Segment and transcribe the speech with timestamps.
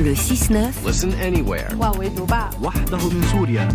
[0.00, 0.86] Le 6-9.
[0.86, 1.68] Listen anywhere.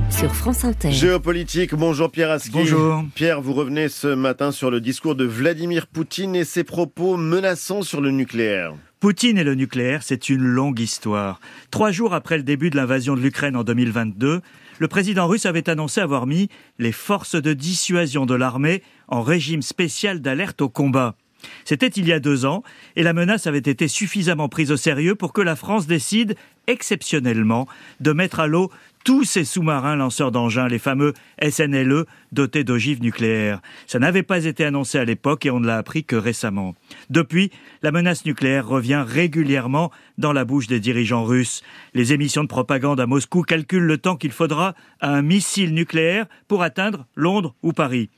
[0.09, 0.91] Sur France Inter.
[0.91, 2.51] Géopolitique, bonjour Pierre Aski.
[2.51, 3.03] Bonjour.
[3.13, 7.81] Pierre, vous revenez ce matin sur le discours de Vladimir Poutine et ses propos menaçants
[7.81, 8.73] sur le nucléaire.
[9.01, 11.41] Poutine et le nucléaire, c'est une longue histoire.
[11.71, 14.39] Trois jours après le début de l'invasion de l'Ukraine en 2022,
[14.79, 16.47] le président russe avait annoncé avoir mis
[16.79, 21.15] les forces de dissuasion de l'armée en régime spécial d'alerte au combat.
[21.65, 22.63] C'était il y a deux ans,
[22.95, 26.35] et la menace avait été suffisamment prise au sérieux pour que la France décide,
[26.67, 27.67] exceptionnellement,
[27.99, 28.71] de mettre à l'eau
[29.03, 33.61] tous ces sous-marins lanceurs d'engins, les fameux SNLE, dotés d'ogives nucléaires.
[33.85, 36.75] Ça n'avait pas été annoncé à l'époque et on ne l'a appris que récemment.
[37.09, 41.63] Depuis, la menace nucléaire revient régulièrement dans la bouche des dirigeants russes.
[41.93, 46.25] Les émissions de propagande à Moscou calculent le temps qu'il faudra à un missile nucléaire
[46.47, 48.09] pour atteindre Londres ou Paris.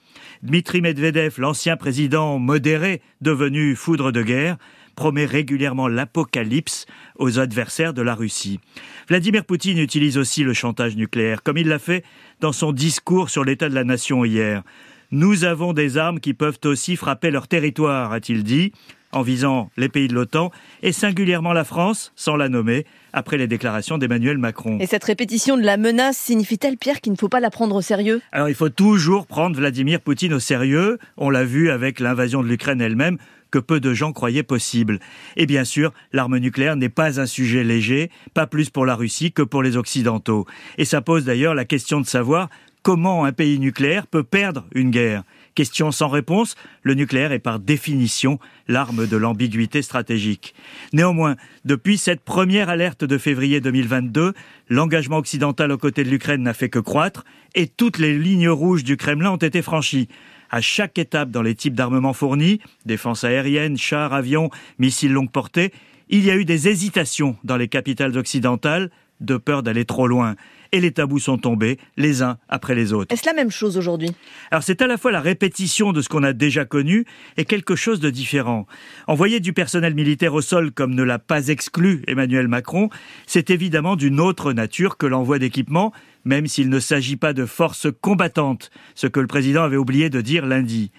[0.44, 4.58] Dmitri Medvedev, l'ancien président modéré devenu foudre de guerre,
[4.96, 6.86] promet régulièrement l'apocalypse
[7.18, 8.60] aux adversaires de la Russie.
[9.08, 12.04] Vladimir Poutine utilise aussi le chantage nucléaire, comme il l'a fait
[12.40, 14.64] dans son discours sur l'état de la nation hier.
[15.12, 18.72] Nous avons des armes qui peuvent aussi frapper leur territoire, a-t-il dit,
[19.12, 20.52] en visant les pays de l'OTAN,
[20.84, 24.78] et singulièrement la France, sans la nommer, après les déclarations d'Emmanuel Macron.
[24.82, 27.82] Et cette répétition de la menace signifie-t-elle, Pierre, qu'il ne faut pas la prendre au
[27.82, 28.22] sérieux?
[28.34, 30.98] Alors il faut toujours prendre Vladimir Poutine au sérieux.
[31.16, 33.18] On l'a vu avec l'invasion de l'Ukraine elle-même
[33.52, 35.00] que peu de gens croyaient possible.
[35.38, 39.32] Et bien sûr, l'arme nucléaire n'est pas un sujet léger, pas plus pour la Russie
[39.32, 40.46] que pour les Occidentaux.
[40.78, 42.50] Et ça pose d'ailleurs la question de savoir
[42.86, 45.24] comment un pays nucléaire peut perdre une guerre?
[45.56, 50.54] Question sans réponse, le nucléaire est par définition l'arme de l'ambiguïté stratégique.
[50.94, 54.34] Néanmoins, depuis cette première alerte de février 2022,
[54.70, 57.26] l'engagement occidental aux côtés de l'Ukraine n'a fait que croître
[57.56, 60.08] et toutes les lignes rouges du Kremlin ont été franchies
[60.52, 65.74] à chaque étape dans les types d'armements fournis, défense aérienne, chars, avions, missiles longue portée,
[66.10, 68.92] il y a eu des hésitations dans les capitales occidentales
[69.22, 70.36] de peur d'aller trop loin.
[70.76, 73.14] Et les tabous sont tombés, les uns après les autres.
[73.14, 74.12] Est-ce la même chose aujourd'hui?
[74.52, 77.06] Alors c'est à la fois la répétition de ce qu'on a déjà connu
[77.38, 78.68] et quelque chose de différent.
[79.08, 82.90] Envoyer du personnel militaire au sol comme ne l'a pas exclu Emmanuel Macron,
[83.26, 85.94] c'est évidemment d'une autre nature que l'envoi d'équipements,
[86.26, 90.22] même s'il ne s'agit pas de forces combattantes, ce que le président avait oublié de
[90.22, 90.92] dire lundi.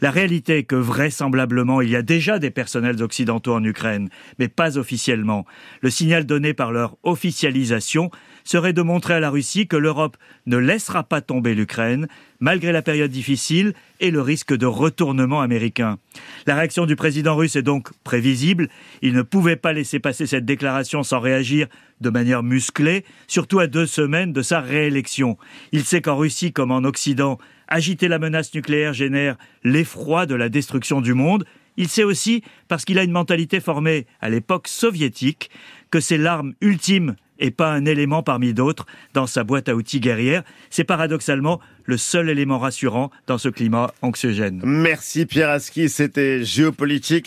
[0.00, 4.48] La réalité est que vraisemblablement il y a déjà des personnels occidentaux en Ukraine, mais
[4.48, 5.46] pas officiellement.
[5.80, 8.10] Le signal donné par leur officialisation
[8.44, 12.06] serait de montrer à la Russie que l'Europe ne laissera pas tomber l'Ukraine,
[12.40, 15.98] malgré la période difficile et le risque de retournement américain.
[16.46, 18.68] La réaction du président russe est donc prévisible.
[19.02, 21.66] Il ne pouvait pas laisser passer cette déclaration sans réagir
[22.00, 25.38] de manière musclée, surtout à deux semaines de sa réélection.
[25.72, 30.48] Il sait qu'en Russie comme en Occident, agiter la menace nucléaire génère l'effroi de la
[30.48, 31.44] destruction du monde.
[31.76, 35.50] Il sait aussi, parce qu'il a une mentalité formée à l'époque soviétique,
[35.90, 40.00] que c'est l'arme ultime et pas un élément parmi d'autres dans sa boîte à outils
[40.00, 40.42] guerrière.
[40.70, 44.60] C'est paradoxalement le seul élément rassurant dans ce climat anxiogène.
[44.64, 47.26] Merci Pierre Aski, c'était géopolitique.